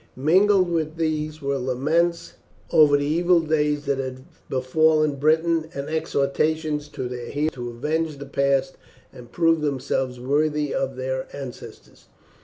[0.15, 2.33] Mingled with these were laments
[2.71, 8.17] over the evil days that had befallen Britain, and exhortations to their hearers to avenge
[8.17, 8.79] the past
[9.13, 12.07] and prove themselves worthy of their ancestors.